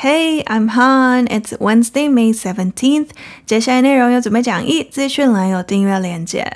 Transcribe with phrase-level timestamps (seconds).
[0.00, 1.26] Hey, I'm Han.
[1.26, 3.08] It's Wednesday, May 17th.
[3.44, 6.48] 接下来内容有准备讲义，资讯栏有订阅链接。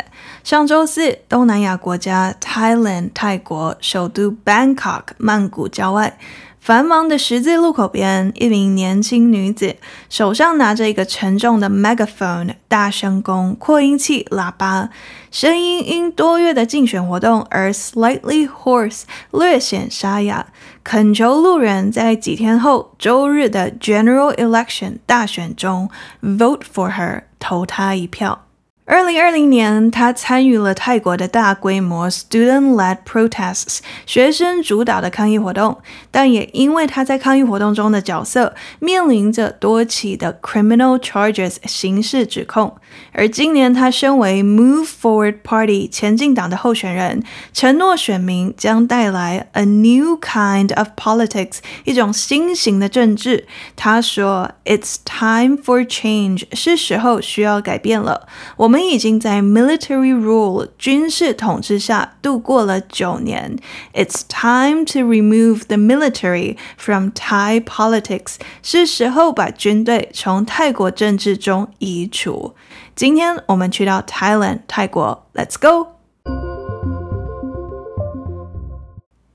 [0.45, 6.17] 上周四，东南亚国家 Thailand 泰国首都 Bangkok 曼谷郊外。
[6.63, 9.75] 繁忙的十字路口边，一名年轻女子
[10.09, 14.89] 手上拿着一个沉重的 megaphone 大声公扩音器喇叭，
[15.33, 19.03] 声音因多月的竞选活动而 slightly hoarse
[19.33, 20.47] 略显沙哑，
[20.85, 25.91] 恳求路人在几天后周日的 general election 大选中
[26.23, 28.47] vote for her 投她一票。
[28.85, 42.75] 二零二零年，他参与了泰国的大规模 student-led protests 学生主导的抗议活动，但也因为他在抗议活动中的角色，面临着多起的 criminal charges 刑事指控。
[43.13, 47.23] 而今年，他身为 Move Forward Party 前进党的候选人，
[47.53, 53.47] 承诺选民将带来 a new kind of politics 一种新型的政治。
[53.77, 58.27] 他说：“It's time for change，是时候需要改变了。”
[58.59, 58.72] 我。
[58.73, 63.59] 我们已经在 military rule 军事统治下度过了九年。
[63.93, 68.37] It's time to remove the military from Thai politics。
[68.63, 72.55] 是时候把军队从泰国政治中移除。
[72.97, 76.02] 今天我们去到 Thailand 泰国，Let's go。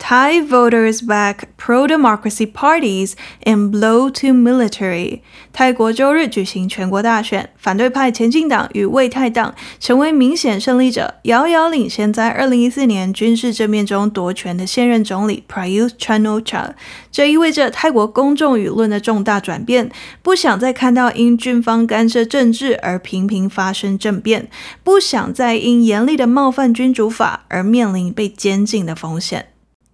[0.09, 3.11] Thai voters back pro-democracy parties
[3.43, 5.19] and blow to military。
[5.51, 16.69] 泰国周日举行全国大选，反对派前进党与卫泰党成为明显胜利者，遥遥领先在二零一四年军事政变中夺权的现任总理 Prayut Chan-o-cha。
[17.11, 19.91] 这意味着泰国公众舆论的重大转变，
[20.23, 24.47] 不想再看到因军方干涉政治而频频发生政变，
[24.85, 29.47] 不想再因严厉的冒犯君主法而面临被监禁的风险。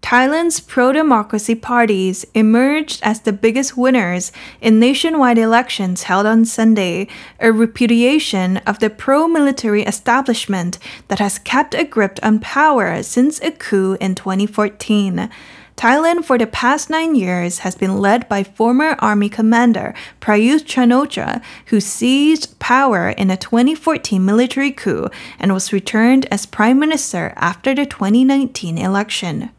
[0.04, 7.08] Thailand's pro-democracy parties emerged as the biggest winners in nationwide elections held on Sunday,
[7.40, 13.52] a repudiation of the pro-military establishment that has kept a grip on power since a
[13.52, 15.30] coup in 2014.
[15.78, 21.40] Thailand for the past nine years has been led by former army commander Prayut Chan-o-cha,
[21.68, 25.08] who seized power in a 2014 military coup
[25.40, 29.50] and was returned as prime minister after the 2019 election.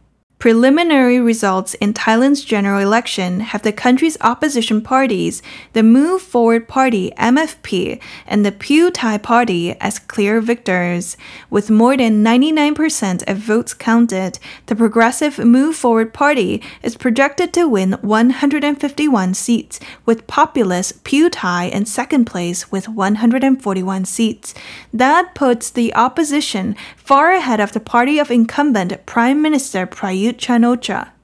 [0.45, 5.41] Preliminary results in Thailand's general election have the country's opposition parties,
[5.73, 11.17] the Move Forward Party MFP and the Pheu Thai Party as clear victors.
[11.49, 17.67] With more than 99% of votes counted, the progressive Move Forward Party is projected to
[17.67, 24.53] win 151 seats, with populist Pheu Thai in second place with 141 seats.
[24.93, 31.15] That puts the opposition far ahead of the party of incumbent Prime Minister Prayut Chan-o-cha.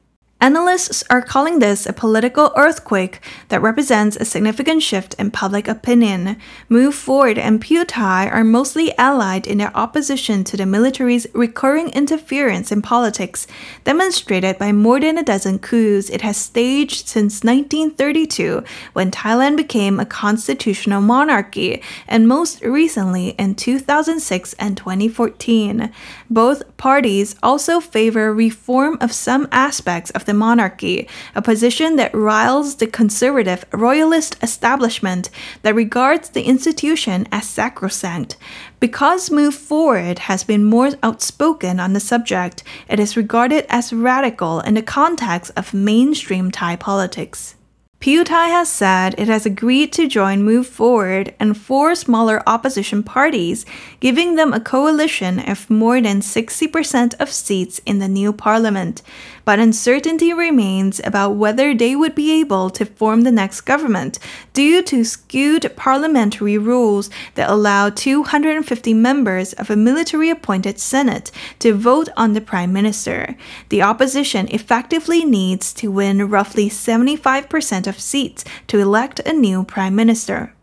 [0.43, 6.39] Analysts are calling this a political earthquake that represents a significant shift in public opinion.
[6.71, 11.91] Move Forward and Pheu Thai are mostly allied in their opposition to the military's recurring
[11.91, 13.47] interference in politics,
[13.85, 20.01] demonstrated by more than a dozen coups it has staged since 1932, when Thailand became
[20.01, 25.93] a constitutional monarchy, and most recently in 2006 and 2014.
[26.33, 32.77] Both parties also favor reform of some aspects of the monarchy, a position that riles
[32.77, 35.29] the conservative royalist establishment
[35.63, 38.37] that regards the institution as sacrosanct.
[38.79, 44.61] Because Move Forward has been more outspoken on the subject, it is regarded as radical
[44.61, 47.57] in the context of mainstream Thai politics.
[48.01, 53.67] Pheu has said it has agreed to join Move Forward and four smaller opposition parties,
[54.01, 59.03] giving them a coalition of more than 60% of seats in the new parliament
[59.45, 64.19] but uncertainty remains about whether they would be able to form the next government
[64.53, 71.75] due to skewed parliamentary rules that allow 250 members of a military appointed Senate to
[71.75, 73.37] vote on the Prime Minister.
[73.69, 79.95] The opposition effectively needs to win roughly 75% of seats to elect a new Prime
[79.95, 80.55] Minister.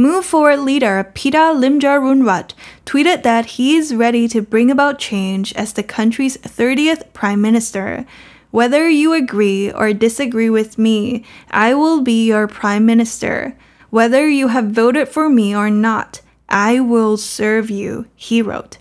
[0.00, 2.54] Move Forward leader Pita Limjaroenrat
[2.86, 8.06] tweeted that he is ready to bring about change as the country's 30th prime minister.
[8.52, 13.56] Whether you agree or disagree with me, I will be your prime minister.
[13.90, 18.78] Whether you have voted for me or not, I will serve you, he wrote.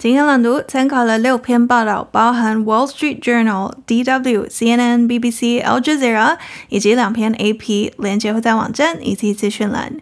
[0.00, 6.38] 今天朗读参考了六篇报道，包含《Wall Street Journal》、DW、CNN、BBC、Al Jazeera
[6.70, 9.92] 以及两篇 AP，连结会在网站以及资讯栏。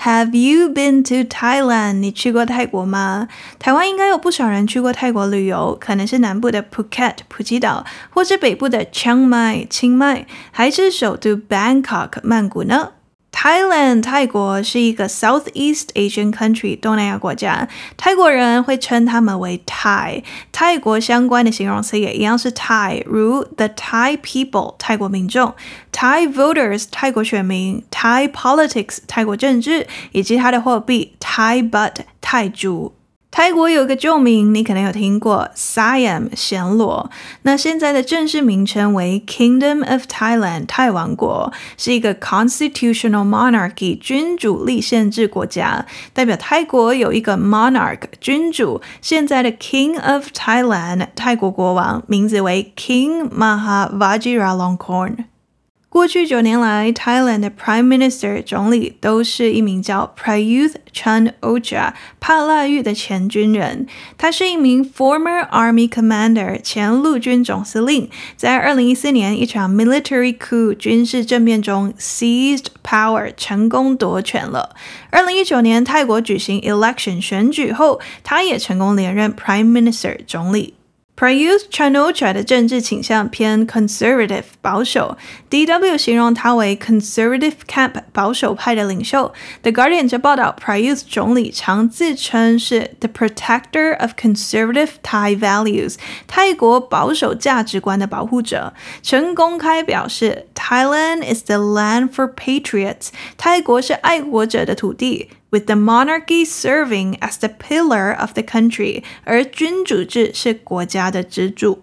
[0.00, 1.92] Have you been to Thailand？
[2.00, 3.28] 你去过泰国吗？
[3.60, 12.88] 台湾应该有不少人去过泰国旅游，可能是南部的 Phuket 普吉岛，或是北部的 Chiang Mai 清迈，还是首都 Bangkok 曼谷呢
[13.34, 20.22] ？Thailand 泰国是一个 Southeast Asian country 东南亚国家，泰国人会称他们为 Thai。
[20.52, 25.52] 泰国相关的形容词也一样是 Thai，如 The Thai people 泰国民众
[25.92, 32.92] ，Thai voters 泰国选民，Thai politics 泰国政治，以及它的货币 Thai Baht 泰铢。
[33.36, 37.10] 泰国有个旧名，你可能有听过，Siam 暹罗。
[37.42, 48.80] 那现在的正式名称为 Kingdom of Thailand 泰王国，是一个 constitutional monarchy 君主立宪制国家，代表泰国有一个 monarch 君主。
[49.02, 55.23] 现在的 King of Thailand 泰国国王名字为 King Maha Vajiralongkorn。
[55.94, 63.86] 过去九年来，Thailand 的 Prime Minister 总理都是一名叫 Prayuth Chan-o-cha 帕拉育的前军人。
[64.18, 74.74] 他是一名 Former Army Commander 前陆军总司令，在二零一四年一场 Military Coup 军事政变中 Seized Power 成功夺权了。
[75.10, 80.74] 二零一九年泰国举行 Election 选举后，他也成功连任 Prime Minister 总理。
[81.16, 85.16] Prayuth Chan-o-cha 的政治倾向偏 conservative 保守
[85.48, 89.32] ，DW 形容他为 conservative camp 保守派的领袖。
[89.62, 95.94] The Guardian 则报道，Prayuth 总理常自称是 the protector of conservative Thai values，
[96.26, 98.74] 泰国保守价值观的保护者。
[99.00, 105.30] 曾公开表示，Thailand is the land for patriots，泰国是爱国者的土地。
[105.53, 111.82] With the monarchy serving as the pillar of the country，而君主制是国家的支柱。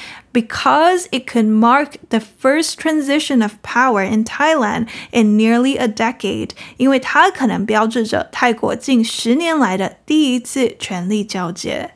[0.32, 11.92] Because it could mark the first transition of power in Thailand in nearly a decade，因为它可能标志着泰国近十年来的第一次权力交接。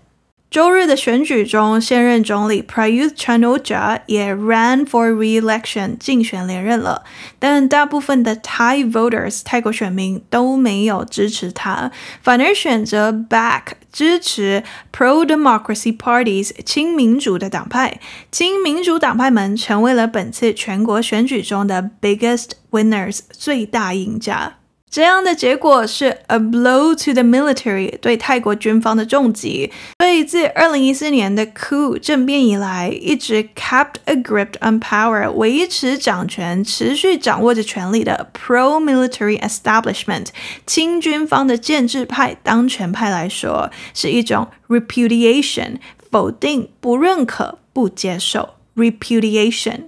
[0.56, 7.04] 周日的选举中，现任总理 Prayuth Chan-o-cha 也 ran for re-election 竞选连任了，
[7.38, 11.92] 但大部分的 Thai voters 泰国选民都没有支持他，
[12.22, 14.64] 反而选择 back 支持
[14.94, 18.00] pro-democracy parties 亲民主的党派，
[18.32, 24.54] 亲民主党派们成为了本次全国选举中的 biggest winners 最大赢家。
[24.96, 29.70] 这样的结果是 a blow to the military 对泰国军方的重击，
[30.00, 40.28] 所以自二零一四年的 coup 政变以来，一直 kept a grip on power 维持掌权、持续掌握着权力的 pro-military establishment
[40.66, 49.88] 亲军方的建制派当权派来说，是一种 repudiation 否定、不认可、不接受 repudiation。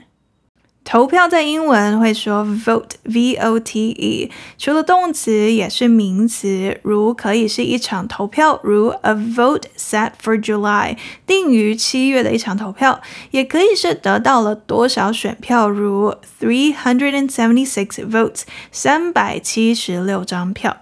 [0.88, 10.95] 投票在英文会说 vote，V-O-T-E，除了动词也是名词，如可以是一场投票，如 a vote set for July，
[11.25, 13.01] 定于七月的一场投票，
[13.31, 20.78] 也可以是得到了多少选票，如 three hundred and seventy six votes，三百七十六张票。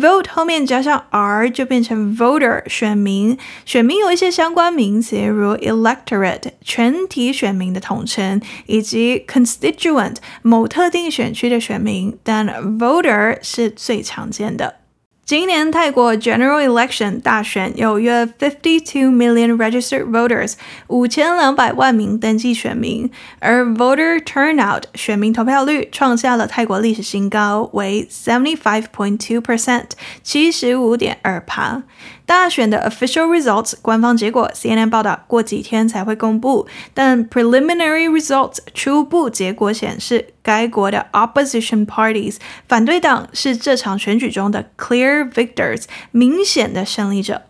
[0.00, 12.46] Vote 后面加上 r 就变成 voter 选民，选民有一些相关名词，如 electorate 全体选民的统称，以及 constituent 某特定选区的选民，但
[12.78, 14.85] voter 是最常见的。
[15.26, 20.52] 今年泰国 General Election 大选有约 fifty two million registered voters，
[20.86, 29.86] 五千两百万名登记选民，而 voter turnout 选民投票率创下了泰国历史新高，为 seventy five point two percent，
[30.22, 31.82] 七十五点二帕。
[32.26, 42.36] 大选的 official results 官方结果，CNN 报道过几天才会公布，但 preliminary results 初步结果显示，该国的 opposition parties
[42.68, 47.42] 反对党是这场选举中的 clear victors 明显的胜利者。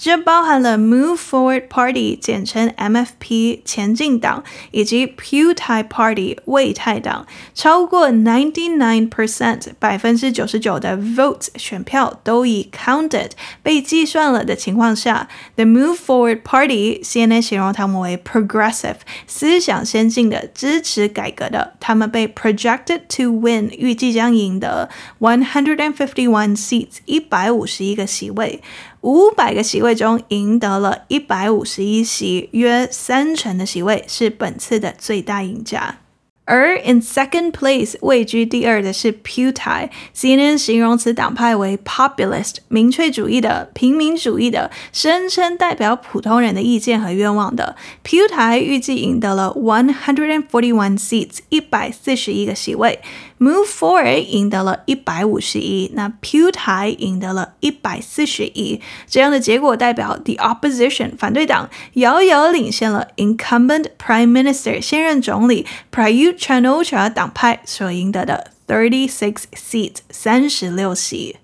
[0.00, 7.26] 这包含了 Move Forward Party，简称 MFP 前进党，以及 Pheu Thai Party 为泰党。
[7.54, 13.30] 超过 ninety nine percent 百分之九十九的 votes 选票都已 counted
[13.62, 18.96] 被计算了的情况下，The Move Forward Party CNN 形容他们为 progressive
[19.26, 21.72] 思想先进的、支持改革的。
[21.80, 28.60] 他们被 projected to win 预计将赢得 one hundred and fifty one seats 一百五十一个席位。
[29.01, 35.97] 五百个席位中赢得了一百五十一席，约三成的席位是本次的最大赢家。
[36.45, 47.77] 而 in second place 位居第二的是 Putai，CNN 形容此党派为 populist 民粹主义的、平民主义的，声称代表普通人的意见和愿望的。
[48.03, 52.99] Putai 预计赢得了 one hundred and forty one seats 一百四十一个席位
[53.41, 58.79] ，Move Forward 赢得了一百五十一，那 Puthi 赢得了一百四十一。
[59.09, 71.40] 这样的结果代表 the opposition 反对党遥遥领先了 incumbent prime minister 现任总理 Prayut Chan-o-cha 党派所赢得的 thirty six seats 三十六席。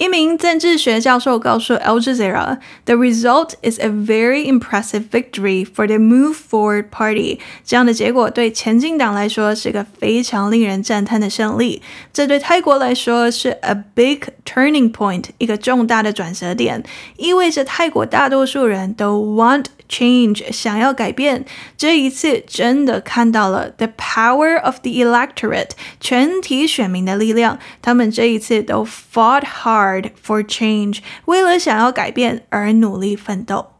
[0.00, 7.38] 一名政治学教授告诉 Al Jazeera，The result is a very impressive victory for the Move Forward Party。
[7.64, 11.80] 这样的结果对前进党来说是个非常令人赞叹的胜利。
[12.12, 16.84] 这对泰国来说是 a big turning point，一个重大的转折点，
[17.16, 21.43] 意味着泰国大多数人都 want change，想要改变。
[21.75, 27.59] 这一次真的看到了 the power of the electorate，全体选民的力量。
[27.81, 30.11] 他们这一次都 fought hard。
[30.23, 33.71] For change，为了想要改变而努力奋斗。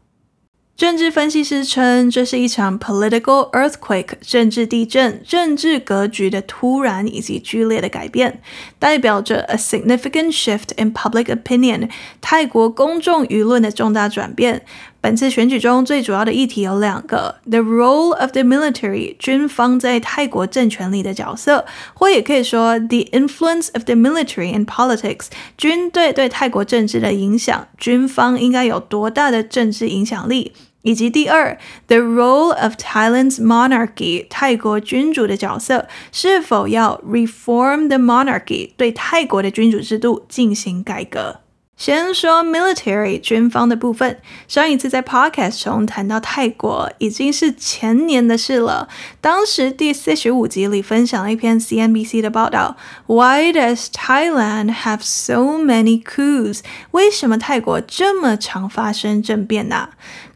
[0.76, 8.40] 政治分析师称，这是一场 political earthquake，政治地震，政治格局的突然以及剧烈的改变，
[8.80, 11.88] 代表着 a significant shift in public opinion，
[12.20, 14.64] 泰国公众舆论的重大转变。
[15.02, 25.26] 本次选举中最主要的议题有两个：the role of the military，军方在泰国政权里的角色，或也可以说 the influence of the military in politics，
[25.58, 41.40] 军队对泰国政治的影响，军方应该有多大的政治影响力，以及第二，the role of Thailand's monarchy，泰国君主的角色，是否要 reform the monarchy，对泰国的君主制度进行改革。
[41.76, 48.88] 先说 military 军方的部分，上一次在 podcast 中谈到泰国已经是前年的事了。
[49.20, 52.76] 当时第四十五集里分享了一篇 CNBC 的报道
[53.06, 56.60] ，Why does Thailand have so many coups？
[56.92, 59.88] 为什么泰国这么常发生政变呢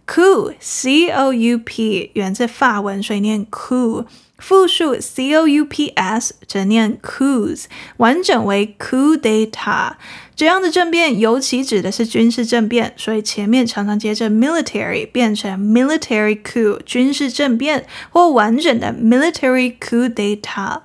[0.05, 4.07] ？Coup C O U P 源自法文，所以念 coup。
[4.39, 7.65] 复数 C O U P S 则念 coups，
[7.97, 9.93] 完整为 coup d'état。
[10.37, 20.83] 这样的政变尤其指的是军事政变，所以前面常常接着 military 变成 military coup 军事政变，或完整的 military coup d'état。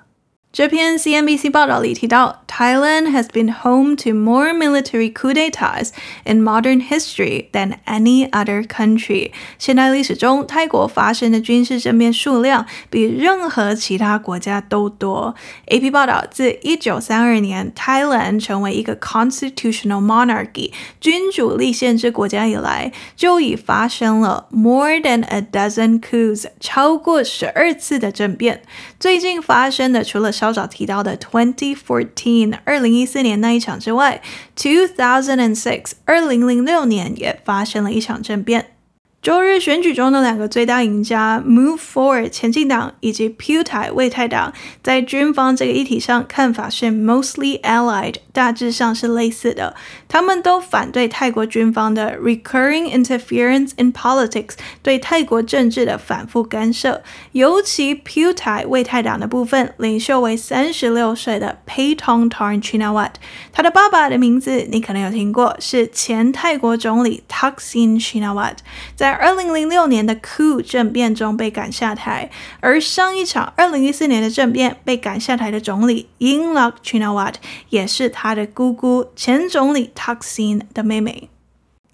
[0.53, 5.91] 这篇 CNBC 报道里提到，Thailand has been home to more military coup d'états
[6.25, 9.33] in modern history than any other country。
[9.59, 15.35] 现代历史中，泰国发生的军事政变数量比任何其他国家都多。
[15.67, 28.63] AP 报道，自一九三二年 Thailand 成为一个 constitutional monarchy 君主立宪制国家以来，就已发生了 more than a dozen coups 超过十二次的政变。
[29.02, 34.22] 最近发生的，除了稍早提到的 twenty fourteen 二零一四年那一场之外
[34.56, 38.76] ，two thousand and six 二零零六年也发生了一场政变。
[39.22, 44.52] 周日选举中的两个最大赢家 Move Forward 前进党以及 Pheu Thai 为泰党，
[44.82, 49.76] 在军方这个议题上看法是 mostly allied，大致上是类似的。
[50.08, 57.04] 他们都反对泰国军方的 recurring interference in politics，对泰国政治的反复干涉。
[57.34, 63.12] 尤其 Pheu Thai 为泰党的部分，领袖为三十六岁的 Paytong Tarn Chinawat，
[63.52, 68.56] 他的爸爸的名字你可能有听过，是前泰国总理 Thaksin Chinawat，
[68.96, 77.34] 在在二零零六年的 coup 政变中被赶下台，而上一场二零一四年的政变被赶下台的总理 Yingluck Shinawat
[77.72, 81.28] 也是他的姑姑，前总理 Thaksin 的妹妹。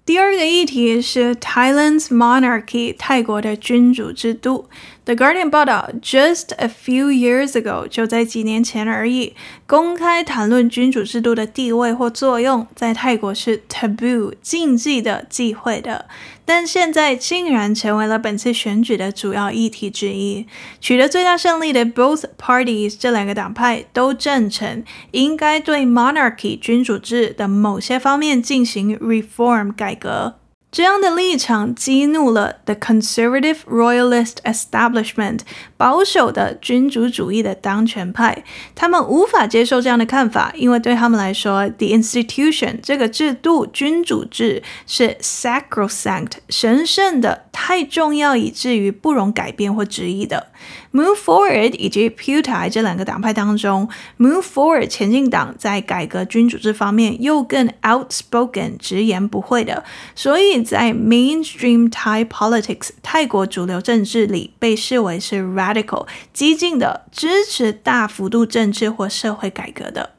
[0.06, 4.68] 第二个议题是 Thailand's monarchy 泰国的君主制度。
[5.08, 9.34] The Guardian 报道，just a few years ago，就在几年前而已，
[9.66, 16.04] 公开谈论君主制度的地位或作用，在泰国是 taboo 禁忌的、忌讳的。
[16.44, 20.46] 但现在竟然成为了本次选举的主要议题之一。
[20.78, 30.37] 取得最大胜利的 both parties 这两个党派都赞成，应该对 monarchy 君主制的某些方面进行 reform 改革。
[30.70, 35.40] 这样的立场激怒了 the conservative royalist establishment
[35.78, 38.44] 保守的君主主义的当权派，
[38.74, 50.48] 他们无法接受这样的看法，因为对他们来说，the institution 这个制度君主制是 sacrosanct 神圣的，太重要以至于不容改变或质疑的。
[50.92, 70.17] Move Forward 以及 Putai 这两个党派当中，Move Forward 前进党在改革君主制方面又更 outspoken 直言不讳的，所以在 Mainstream Thai Politics 泰国主流政治里被视为是 radical 激进的，支持大幅度政治或社会改革的。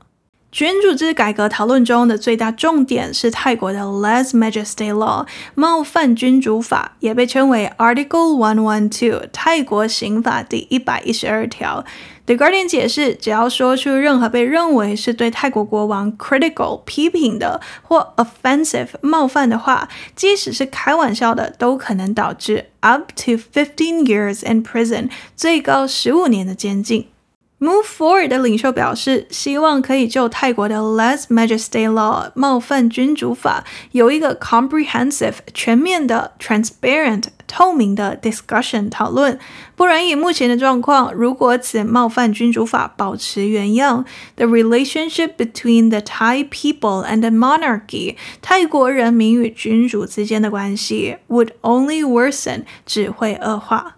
[0.52, 11.86] 君主制改革讨论中的最大重点是泰国的 Lese Majeste Law 冒犯君主法，也被称为 Article One One Two 泰国刑法第一百一十二条。
[12.26, 27.08] The Guardian 解释，只要说出任何被认为是对泰国国王 critical 批评的或 offensive 冒犯的话，即使是开玩笑的，都可能导致 up to fifteen years in prison 最高十五年的监禁。
[27.60, 39.38] Move Forward 的领袖表示，希望可以就泰国的 Less Majeste Law 冒犯君主法有一个 comprehensive 全面的 transparent 透明的 discussion 讨论。
[39.76, 44.06] 不然，以目前的状况，如果此冒犯君主法保持原样
[44.38, 53.98] ，the relationship between the Thai people and the monarchy 泰国人民与君主之间的关系 would only worsen 只会恶化。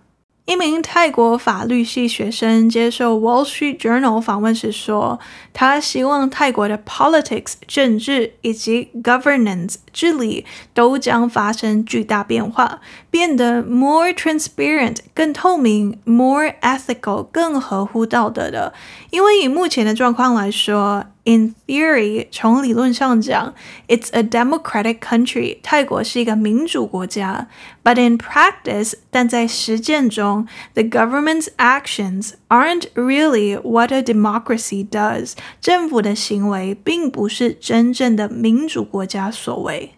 [0.51, 5.17] 一名泰国法律系学生接受《Wall Street Journal》访问时说
[5.53, 18.74] ：“他希望泰国的 politics 政治以及 governance 治理都将发生巨大变化，变得 more transparent 更透明，more ethical 更合乎道德的。
[19.12, 23.52] 因为以目前的状况来说。” In theory，从理论上讲，
[23.88, 27.48] it's a democratic country，泰国是一个民主国家。
[27.82, 35.32] But in practice，但在实践中，the government's actions aren't really what a democracy does。
[35.60, 39.94] 政府的行为并不是真正的民主国家所为。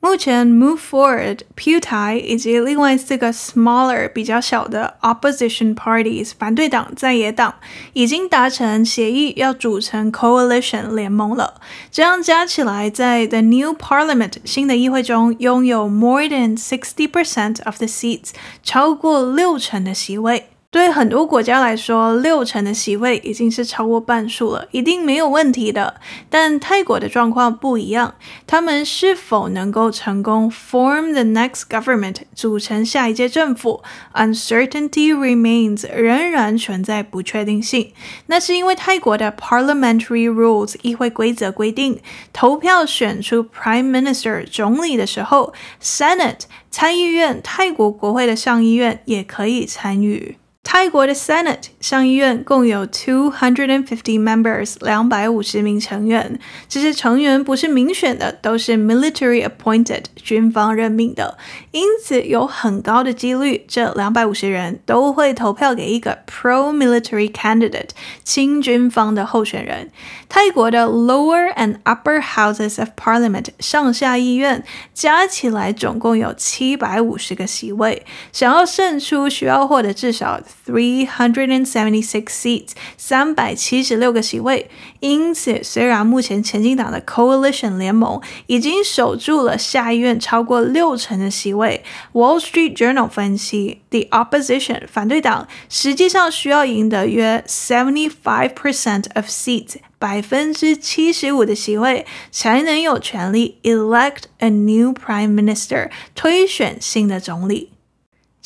[0.00, 7.54] 目前，Move Forward、Putai 以及另外四个 smaller 比较小的 opposition parties 反对党在野党
[7.94, 11.58] 已经达成协议，要组成 coalition 联盟了。
[11.90, 20.50] 这样加起来，在 the new parliament 新的议会中，拥有 more than sixty percent of the seats 超过六成的席位。
[20.71, 25.99] 对很多国家来说，六成的席位已经是超过半数了，一定没有问题的。
[26.29, 28.13] 但泰国的状况不一样，
[28.45, 33.81] 他们是否能够成功 form the next government 组成下一届政府
[34.13, 37.91] ，uncertainty remains 仍然存在不确定性。
[38.27, 41.99] 那是因为泰国的 parliamentary rules 议会规则规定，
[42.31, 45.51] 投票选出 prime minister 总理的时候
[45.81, 50.37] ，senate 参议院泰国国会的上议院也可以参与。
[50.71, 61.39] 泰国的 Senate 上议院共有 two hundred and fifty members 两百五十名成员，这些成员不是民选的，都是 military appointed 军方任命的，
[61.71, 67.89] 因此有很高的几率，这两百五十人都会投票给一个 pro-military candidate
[68.23, 69.89] 亲军方的候选人。
[70.29, 84.69] 泰国的 lower and upper houses of parliament 上下议院加起来总共有七百五十个席位，想要胜出需要获得至少 three hundred and seventy six seats 三百七十六个席位。
[84.99, 99.77] 因此，虽然目前前进党的 coalition 联盟已经守住了下议院超过六成的席位，Wall Street Journal 分析，the opposition 反对党实际上需要赢得约 seventy five percent of seats。
[99.97, 107.71] 百分之七十五的席位才能有权利 elect a new prime minister 推选新的总理。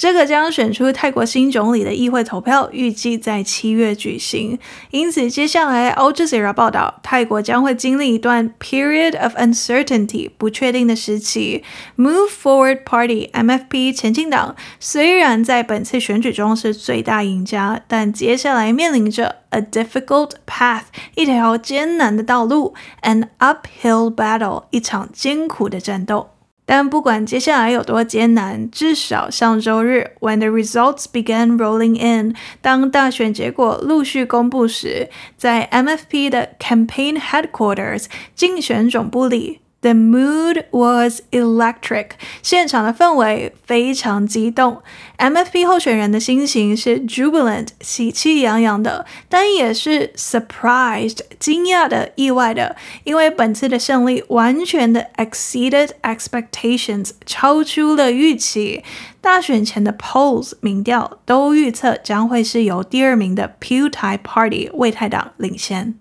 [0.04, 4.60] 这个将选出泰国新总理的议会投票预计在七月举行，
[4.92, 11.64] 因此接下来 Al Jazeera 报道，泰国将会经历一段 period of uncertainty 不确定的时期。
[11.96, 20.84] Move Forward Party MFP 前进党虽然在本次选举中是最大赢家，但接下来面临着 a difficult path
[21.16, 26.32] 一条艰难的道路，an uphill battle 一场艰苦的战斗。
[26.66, 44.82] 但不管接下来有多艰难，至少上周日，when the results began rolling in，当大选结果陆续公布时，在 MFP 的 campaign headquarters 竞选总部里 The mood was electric，现场的氛围非常激动。
[45.18, 58.86] MFP 候选人的心情是 jubilant，喜气洋洋的，但也是 surprised，惊讶的、意外的，因为本次的胜利完全的 exceeded expectations，超出了预期。
[59.20, 65.96] 大选前的 polls 民调都预测将会是由第二名的 Pheu Thai Party 为泰党领先。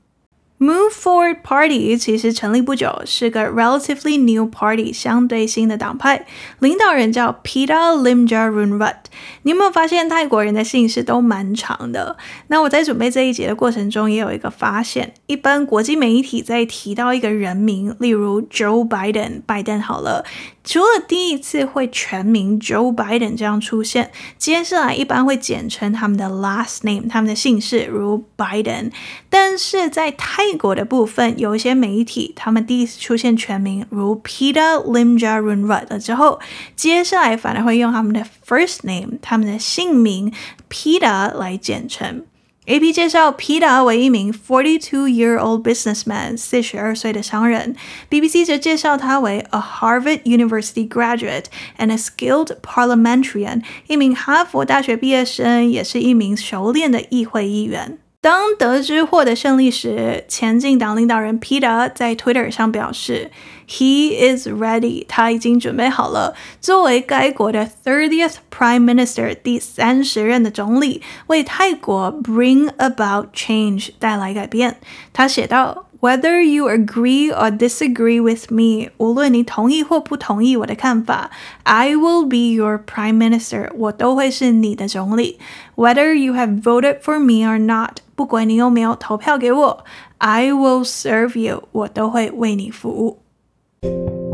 [0.62, 6.24] Move Forward Party 其实成立不久，是个 relatively new party，相对新的党派。
[6.60, 8.94] 领导人叫 Peter Limjaroenrat。
[9.42, 12.16] 你有没有发现泰国人的姓氏都蛮长的？
[12.46, 20.26] 那我在准备这一节的过程中，也有一个发现：一般国际媒体在提到一个人名，例如 Joe Biden，拜登好了。
[20.62, 28.92] 除了第一次会全名 Joe Biden 这样出现，接下来一般会简称他们的 last name，他们的姓氏，如 Biden。
[29.30, 36.40] 但是在泰国的部分，有一些媒体他们第一次出现全名，如 Peter Limjaroenrat 了之后，
[36.76, 40.30] 接下来反而会用他们的 first name，他们的姓名
[40.68, 42.26] Peter 来简称。
[42.65, 47.77] AP 介绍，Phita 为一名 forty-two-year-old businessman，四十二岁的商人。
[48.09, 51.45] BBC 则介绍他为 a Harvard University graduate
[51.77, 57.97] and a skilled parliamentarian，一名哈佛大学毕业生，也是一名熟练的议会议员。
[58.22, 63.32] 当得知获得胜利时，前进党领导人披达在 Twitter 上表示
[63.68, 66.36] ：“He is ready，他已经准备好了。
[66.60, 74.78] 作为该国的 thirtieth Prime Minister，第三十任的总理，为泰国 bring about change，带来改变。”
[75.12, 75.86] 他写道。
[76.01, 81.31] Whether you agree or disagree with me，无论你同意或不同意我的看法，
[81.63, 85.39] I will be your prime minister，我都会是你的总理。
[85.75, 89.83] Whether you have voted for me or not，不管你有没有投票给我，
[90.19, 94.30] I will serve you，我都会为你服务。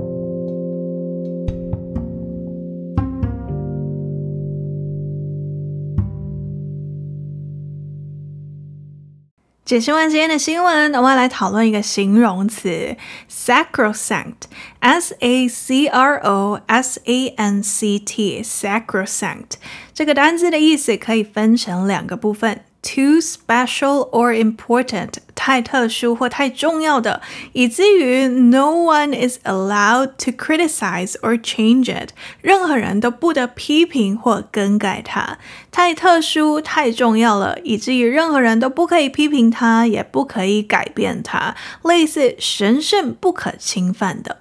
[9.68, 12.96] 解释完今天的新闻，我们来讨论一个形容词
[13.30, 19.56] ，sacrosanct，s a c r o s a n c t，sacrosanct。
[19.92, 22.62] 这个单词的意思可以分成两个部分。
[22.94, 27.20] Too special or important，太特殊或太重要的，
[27.52, 35.36] 以至于 no one is allowed to criticize or change it，任何人都不得批评或更改它。
[35.70, 44.38] 太特殊、太重要了，以至于任何人都不可以批评它，也不可以改变它，类似神圣不可侵犯的。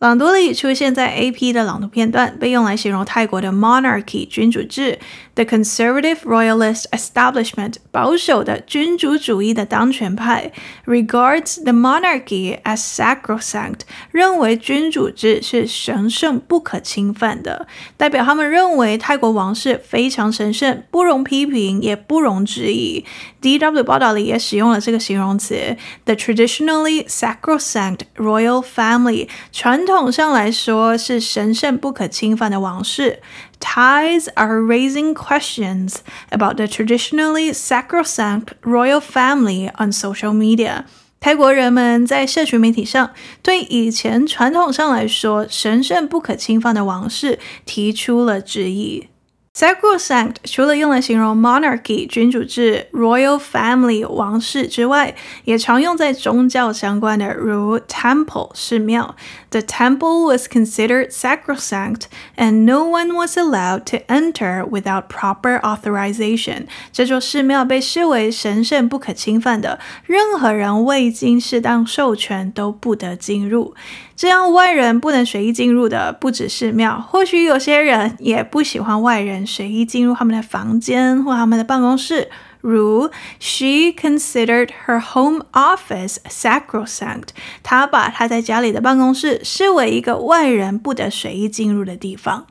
[0.00, 4.98] 朗读里出现在 AP 的朗读片段，被用来形容泰国的 monarchy 君主制
[5.34, 10.52] ，the conservative royalist establishment 保守的君主主义的当权派
[10.86, 23.04] regards the monarchy as sacrosanct 认为君主制是神圣不可侵犯的，代表他们认为泰国王室非常神圣，不容批评，也不容置疑。
[23.41, 33.21] DW 报道里也使用了这个形容词，the traditionally sacrosanct royal family 传统上来说是神圣不可侵犯的王室。
[33.59, 35.95] Thais are raising questions
[36.29, 40.83] about the traditionally sacrosanct royal family on social media。
[41.19, 49.07] 泰国人们在社群媒体上对以前传统上来说神圣不可侵犯的王室提出了质疑。
[49.52, 59.16] Sacrosanct 除了用来形容 monarchy 君主制、royal family 王室之外，也常用在宗教相关的，如 temple 寺庙。
[59.51, 66.65] The temple was considered sacrosanct, and no one was allowed to enter without proper authorization.
[66.91, 73.73] 这座寺庙被视为神圣不可侵犯的，任何人未经适当授权都不得进入。
[74.15, 82.29] 这样外人不能随意进入的不只寺庙，或许有些人也不喜欢外人随意进入他们的房间或他们的办公室。
[82.60, 87.28] 如，She considered her home office sacrosanct。
[87.62, 92.46] 她把她在家里的办公室视为一个外人不得随意进入的地方。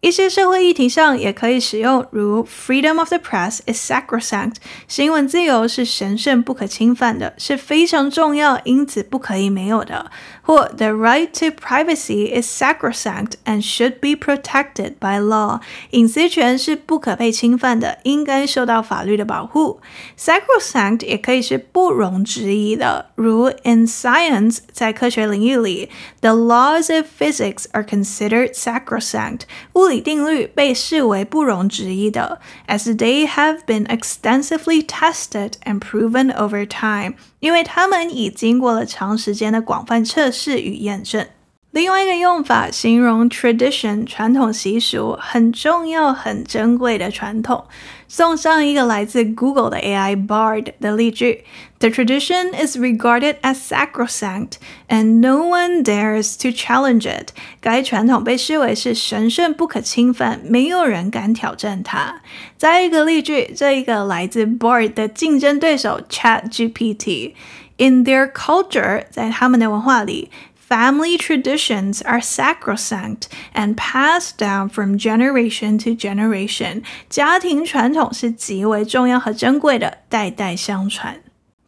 [0.00, 4.56] 一些社会议题上也可以使用，如 Freedom of the press is sacrosanct，
[4.88, 10.10] 新闻自由是神圣不可侵犯的，是非常重要，因此不可以没有的。
[10.41, 19.81] 或 The right to privacy is sacrosanct and should be protected by law，隐私权是不可被侵犯的，应该受到法律的保护。
[20.17, 25.89] Sacrosanct 也可以是不容置疑的，如 In science，在科学领域里，
[26.21, 29.41] the laws of physics are considered sacrosanct。
[30.03, 41.26] 定律被视为不容置疑的，as they have been extensively tested and proven over time，因为他们已经过了长时间的广泛测 试与验证。
[41.70, 47.64] 另外一个用法形容 tradition 传统习俗很重要、很珍贵的传统。
[48.06, 51.44] 送上一个来自 Google 的 AI Bard 的例句
[51.78, 54.56] ：The tradition is regarded as sacrosanct,
[54.88, 57.30] and no one dares to challenge it。
[57.62, 62.20] 该传统被视为是神圣不可侵犯，没有人敢挑战它。
[62.58, 67.32] 再一个例句，这一个来自 Bard 的竞争对手 ChatGPT。
[67.77, 70.31] In their culture，在他们的文化里。
[70.69, 76.83] Family traditions are sacrosanct and passed down from generation to generation。
[77.09, 81.20] 家庭传统是极为重要和珍贵的，代代相传。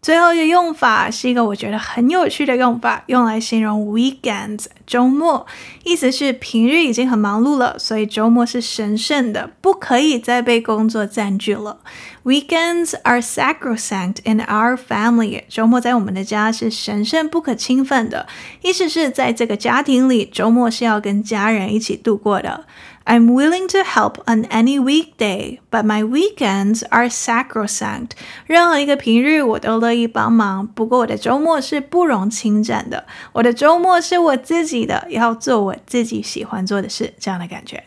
[0.05, 5.47] 最后一个用法是一个我觉得很有趣的用法，用来形容 weekends 周末，
[5.83, 11.79] 意思是平日已经很忙碌了，所以周末是神圣的，不可以再被工作占据了。
[12.23, 15.45] Weekends are sacrosanct in our family。
[15.49, 18.27] 周末在我们的家是神圣不可侵犯的，
[18.61, 22.67] 意思是在这个家庭里，周末是要跟家人一起度过的。
[23.06, 28.12] I'm willing to help on any weekday, but my weekends are sacrosanct.
[28.46, 33.06] 任何一个平日我都乐意帮忙，不过我的周末是不容侵占的。
[33.34, 37.84] 我的周末是我自己的，要做我自己喜欢做的事，这样的感觉。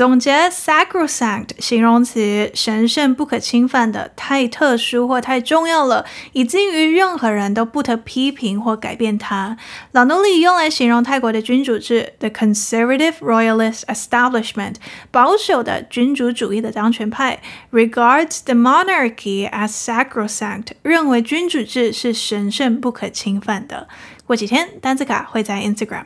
[0.00, 9.58] 总结 sacrosanct 形容词，神圣不可侵犯的，太特殊或太重要了，以至于任何人都不得批评或改变它。
[9.92, 14.76] 朗读里用来形容泰国的君主制，the conservative royalist establishment，
[15.10, 23.86] 保守的君主主义的当权派，regards the monarchy as sacrosanct，认为君主制是神圣不可侵犯的。
[24.24, 26.04] 过几天单字卡会在 Instagram。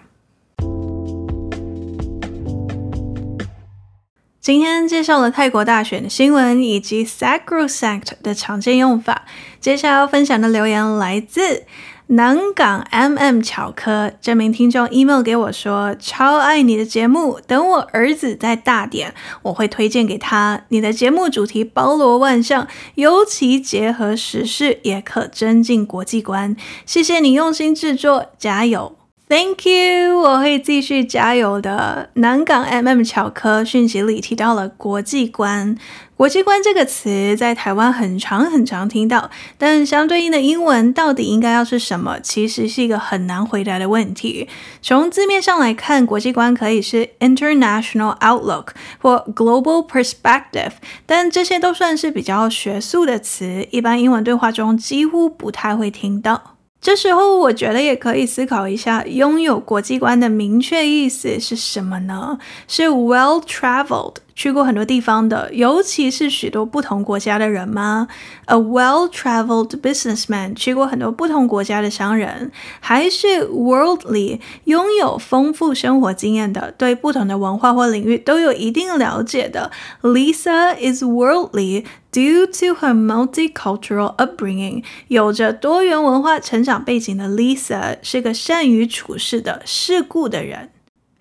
[4.44, 9.24] 今天介绍了泰国大选的新闻以及 sacrosanct 的常见用法。
[9.58, 11.64] 接下来要分享的留言来自
[12.08, 20.66] 南港 MM 巧科，这名听众 email 给我说：“超爱你的节目，等我儿子再大点，我会推荐给他。
[20.68, 26.54] 你的节目主题包罗万象，尤其结合时事，也可增进国际观。
[26.84, 28.94] 谢谢你用心制作，加油！”
[29.26, 32.10] Thank you，我会继续加油的。
[32.14, 35.76] 南港 MM 巧科讯息里提到了国际观，
[36.14, 44.46] 国际观这个词在台湾很常很常听到，但相对应的英文到底应该要是什么，其实是一个很难回答的问题。
[44.82, 48.68] 从字面上来看，国际观可以是 international outlook
[49.00, 50.72] 或 global perspective，
[51.06, 56.53] 但这些都算是比较学术的词，一般英文对话中几乎不太会听到。
[56.84, 62.38] 这时候，我觉得也可以思考一下，拥有国际观的明确意思是什么呢？
[62.68, 68.08] 是 well-traveled，去过很多地方的，尤其是许多不同国家的人吗
[68.46, 79.70] ？A well-traveled businessman，去过很多不同国家的商人，还是 worldly，拥有丰富生活经验的，对不同的文化或领域都有一定了解的。
[80.02, 81.84] Lisa is worldly。
[82.12, 90.70] Due to her multicultural upbringing，有着多元文化成长背景的 Lisa 是个善于处事的世故的人。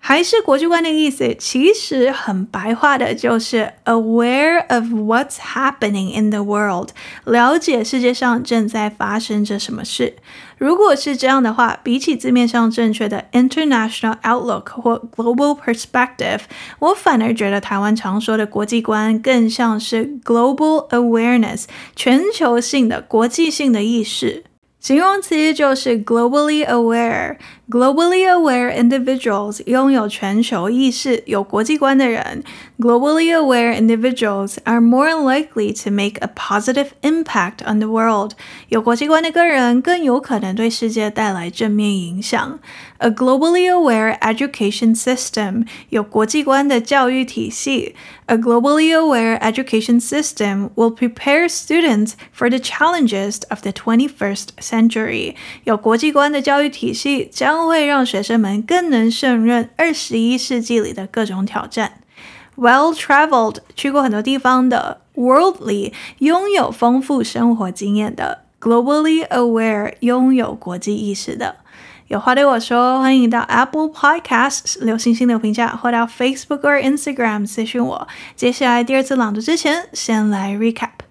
[0.06, 6.90] 还是国际观的意思，其实很白话的，就是 aware of what's happening in the world，
[7.24, 10.16] 了解世界上正在发生着什么事。
[10.58, 16.40] 如果是这样的话，比起字面上正确的 international outlook 或 global perspective，
[16.80, 21.64] 我反而觉得台湾常说的国际观更像是 global awareness，
[21.96, 24.44] 全球性的、国际性的意识。
[24.83, 32.43] 形容词就是 globally aware。Globally aware individuals 拥有全球意识、有国际观的人。
[32.79, 38.31] Globally aware individuals are more likely to make a positive impact on the world。
[38.69, 42.57] 有国际观的个人更有可能对世界带来正面影响。
[42.97, 47.95] A globally aware education system 有国际观的教育体系。
[48.25, 55.35] A globally aware education system will prepare students for the challenges of the 21st century。
[55.63, 62.01] 有国际观的教育体系将会让学生们更能胜任二十一世纪里的各种挑战。
[62.57, 71.55] Well-traveled 去过很多地方的，Worldly 拥有丰富生活经验的，Globally aware 拥有国际意识的。
[72.08, 78.06] 有话对我说，欢迎到 Apple Podcasts 留星星留评价，或到 Facebook 或 Instagram 咨询我。
[78.36, 81.03] 接下来第二次朗读之前，先来 Recap。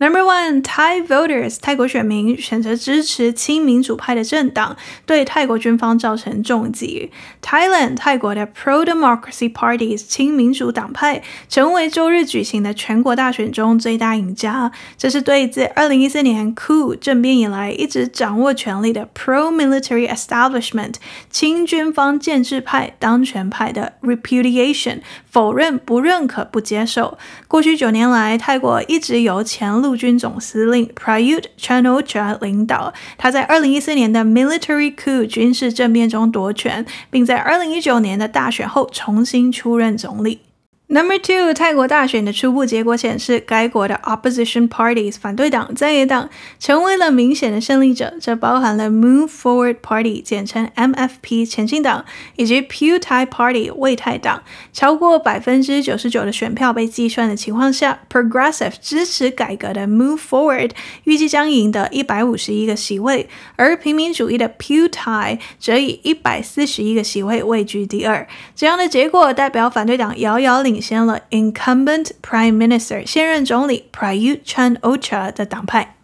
[0.00, 7.10] Number one, Thai voters，泰国选民选择支持亲民主派的政党，对泰国军方造成重击。
[7.42, 14.70] Thailand，泰国的 Pro-Democracy Parties 亲民主党派成为周日举行的全国大选中最大赢家。
[14.96, 20.94] 这是对自二零一四年 coup 政变以来一直掌握权力的 Pro-Military Establishment
[21.28, 27.18] 亲军方建制派当权派的 repudiation 否认、不认可、不接受。
[27.46, 40.40] 过去九年来，泰国一直由前陆军总司令 Prayut Chan-o-cha 领导，他在二零一四年的 military coup 军事政变中夺权，并在二零一九年的大选后重新出任总理。
[40.90, 48.14] Number two，泰国大选的初步结果显示，该国的 opposition parties 反对党在野党成为了明显的胜利者。
[48.18, 54.42] 这包含了 Move Forward Party 简称 MFP 前进党以及 Pheu Thai Party 为泰党。
[54.72, 60.70] 超过百分之九十九的选票被计算的情况下，Progressive 支持改革的 Move Forward
[61.04, 68.26] 预计将赢得一百五十一个席位，而平民主义的 Pheu Thai 则以一百四十一个席位位居第二。
[68.56, 70.77] 这样的结果代表反对党遥遥领。
[70.77, 75.95] 领先了 incumbent prime minister 现任总理 Prayut Chan-o-cha 的党派。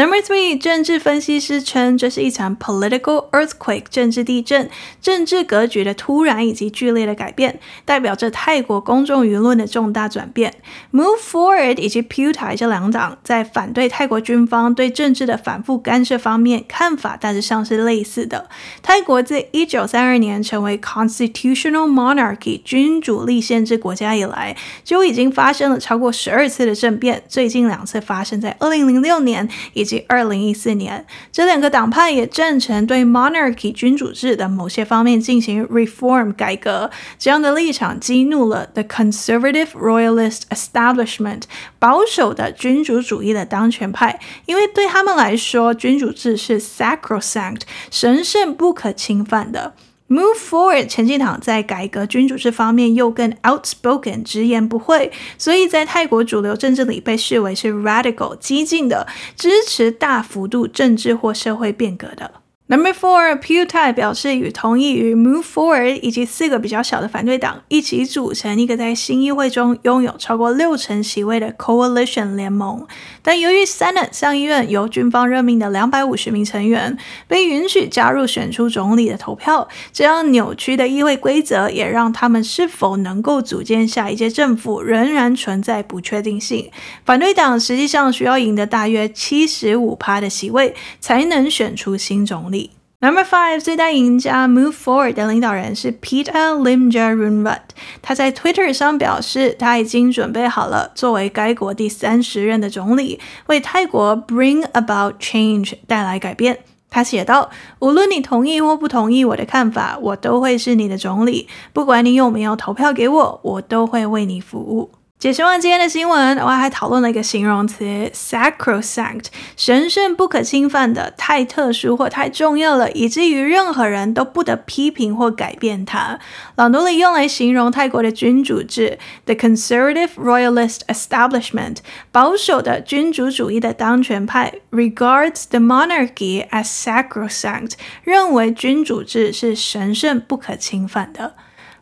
[0.00, 4.70] Number three，政治分析师称这是一场 political earthquake 政治地震，
[5.02, 10.54] 政治格局的突然以及剧烈的改变，代表着泰国公众舆论的重大转变。
[10.90, 18.48] Move Forward 以及 Pheu Thai 这两党在反对泰国军方对政治的反复干涉方面看法大致上是类似的。
[18.80, 29.46] 泰国自一九三二年成为 constitutional monarchy 君主立宪制国家以来，就已经发生了超过十二次的政变，最近两次发生在二零零六年。
[29.74, 36.88] 以及二零一四年，这两个党派也赞成对 monarchy 君主制的某些方面进行 reform 改革。
[37.18, 41.42] 这样的立场激怒了 the conservative royalist establishment
[41.80, 49.74] 保守的君主主义的当权派，因为对他们来说，君主制是 sacrosanct 神圣不可侵犯的。
[50.10, 62.39] Move Forward 前进党在改革君主制方面又更 outspoken 直言不讳，所以在泰国主流政治里被视为是 radical 激进的，支持大幅度政治或社会变革的。
[62.70, 72.86] Number four, Pheu Thai 表示与同意与 Move Forward 以及四个比较小的反对党一起组成一个在新议会中拥有超过六成席位的 coalition 联盟。
[73.22, 86.70] 但由于 Senate 上议院由军方任命的两百五十名成员被允许加入选出总理的投票，这样扭曲的议会规则也让他们是否能够组建下一届政府仍然存在不确定性。
[87.04, 92.59] 反对党实际上需要赢得大约七十五趴的席位才能选出新总理。
[93.02, 97.60] Number five，最大赢家 Move Forward 的领导人是 Peter Limjaroenrat。
[98.02, 106.58] 他在 Twitter 上表示，他已经准备好了作为该国第三十任的总理，为泰国 bring about change 带来改变。
[106.90, 107.48] 他写道
[107.80, 111.48] ：“无论你同意或不同意我的看法，我都会是你的总理。
[111.72, 126.18] 不管你有没有投票给我，我都会为你服务。”解释完今天的新闻，我还讨论了一个形容词 sacrosanct，神圣不可侵犯的，太特殊或太重要了，以至于任何人都不得批评或改变它。
[126.56, 131.80] 朗读里用来形容泰国的君主制，the conservative royalist establishment，
[132.10, 137.72] 保守的君主主义的当权派，regards the monarchy as sacrosanct，
[138.04, 141.34] 认为君主制是神圣不可侵犯的。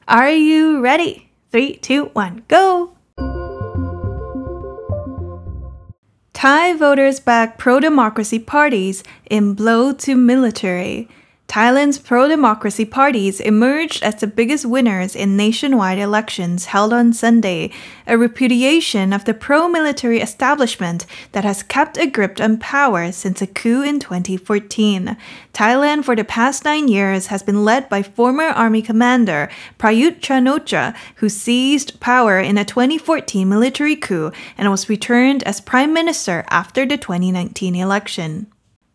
[0.07, 1.19] Are you ready?
[1.53, 2.98] Three, two, one, go!
[6.39, 11.09] Thai voters back pro-democracy parties in blow to military.
[11.49, 17.71] Thailand's pro-democracy parties emerged as the biggest winners in nationwide elections held on Sunday,
[18.07, 23.47] a repudiation of the pro-military establishment that has kept a grip on power since a
[23.47, 25.17] coup in 2014.
[25.55, 30.95] Thailand for the past nine years has been led by former army commander Prayut Chan-o-cha,
[31.17, 36.85] who seized power in a 2014 military coup and was returned as prime minister after
[36.85, 38.49] the 2019 election.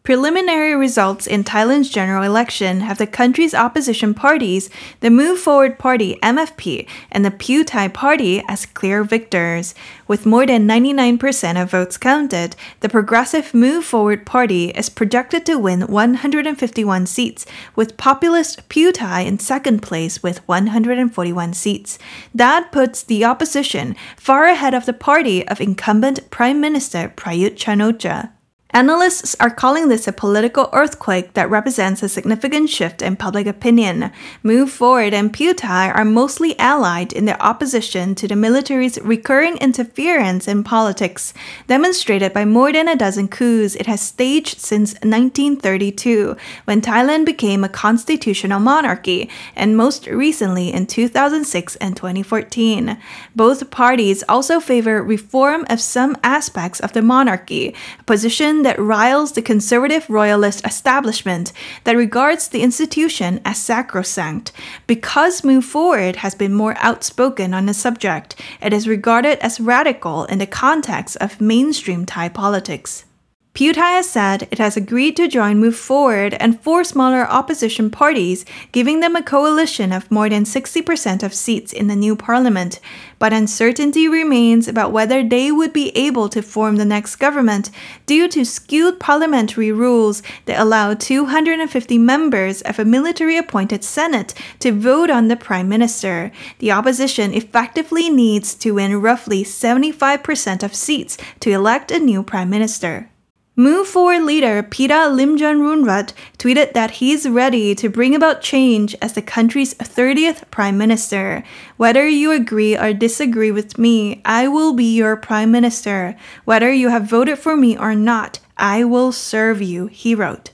[0.03, 6.19] Preliminary results in Thailand's general election have the country's opposition parties, the Move Forward Party
[6.21, 9.73] MFP and the Pheu Thai Party, as clear victors.
[10.05, 15.57] With more than 99% of votes counted, the progressive Move Forward Party is projected to
[15.57, 21.97] win 151 seats, with populist Pheu Thai in second place with 141 seats.
[22.35, 28.31] That puts the opposition far ahead of the party of incumbent Prime Minister Prayut Chan-o-cha.
[28.75, 34.11] Analysts are calling this a political earthquake that represents a significant shift in public opinion.
[34.41, 40.47] Move Forward and PewTie are mostly allied in their opposition to the military's recurring interference
[40.47, 41.35] in politics,
[41.67, 47.63] demonstrated by more than a dozen coups it has staged since 1932, when Thailand became
[47.63, 52.97] a constitutional monarchy, and most recently in 2006 and 2014.
[53.35, 59.31] Both parties also favor reform of some aspects of the monarchy, a position that riles
[59.31, 64.51] the conservative royalist establishment that regards the institution as sacrosanct.
[64.87, 70.25] Because Move Forward has been more outspoken on the subject, it is regarded as radical
[70.25, 73.05] in the context of mainstream Thai politics.
[73.53, 78.45] PewTie has said it has agreed to join Move Forward and four smaller opposition parties,
[78.71, 82.79] giving them a coalition of more than 60% of seats in the new parliament.
[83.19, 87.69] But uncertainty remains about whether they would be able to form the next government
[88.07, 94.71] due to skewed parliamentary rules that allow 250 members of a military appointed Senate to
[94.71, 96.31] vote on the Prime Minister.
[96.57, 102.49] The opposition effectively needs to win roughly 75% of seats to elect a new Prime
[102.49, 103.11] Minister.
[103.55, 109.21] Move Forward leader Pita Limjaroenrat tweeted that he's ready to bring about change as the
[109.21, 111.43] country's 30th prime minister.
[111.77, 116.17] Whether you agree or disagree with me, I will be your prime minister.
[116.45, 120.52] Whether you have voted for me or not, I will serve you, he wrote.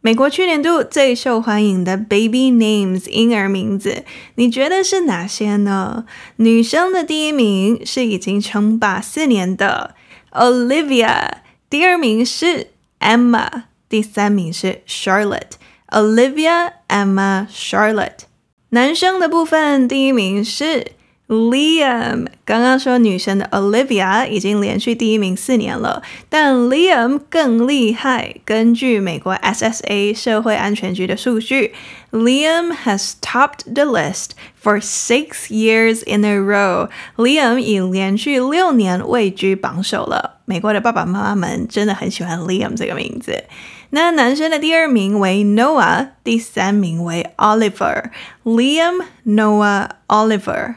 [0.00, 4.04] 美国去年度最受欢迎的 baby names 婴儿名字，
[4.36, 6.04] 你觉得是哪些呢？
[6.36, 9.96] 女生的第一名是已经称霸四年的
[10.30, 11.28] Olivia，
[11.68, 12.68] 第二名是
[13.00, 15.58] Emma，第三名是 Charlotte。
[15.88, 18.20] Olivia、Emma、Charlotte。
[18.68, 20.92] 男生的部分，第一名是
[21.28, 28.36] Liam，刚刚说女生的 Olivia 已经连续第一名四年了，但 Liam 更厉害。
[28.46, 31.74] 根据美国 SSA 社会安全局的数据
[32.12, 34.30] ，Liam has topped the list
[34.62, 36.88] for six years in a row。
[37.16, 40.40] Liam 已连续六年位居榜首了。
[40.46, 43.44] 美国的爸爸妈妈们真的很喜欢 Liam 这个名字。
[43.90, 48.04] 那男生的第二名为 Noah，第三名为 Oliver。
[48.44, 50.76] Liam、Noah、Oliver。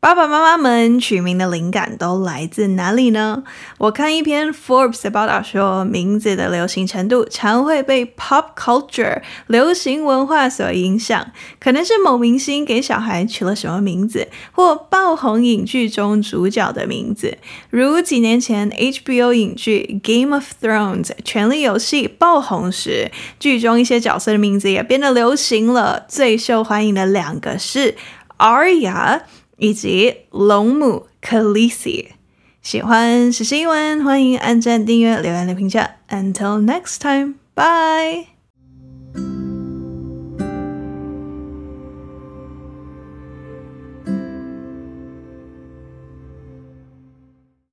[0.00, 3.44] 爸爸妈妈们取名的灵感都来自哪里呢？
[3.76, 11.30] 我看一篇 Forbes 的报道说，名字的流行程度常会被 pop culture 流行文化所影响，
[11.60, 17.36] 可能是某明星给小孩取了什么名字，或爆红影剧中主角的名字。
[17.68, 26.06] 如几年前 HBO 影剧 Game of Thrones 权力游戏爆红时，剧中一些角色的名字也变得流行了。
[26.08, 27.96] 最受欢迎的两个是
[28.38, 29.20] Arya。
[29.60, 32.06] 以及龙母 Khaleesi，
[32.62, 35.96] 喜欢是新闻，欢迎按赞、订阅、留言、的评价。
[36.08, 38.29] Until next time, bye.